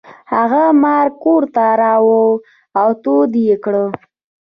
[0.33, 2.27] هغه مار کور ته راوړ
[2.81, 3.75] او تود یې کړ.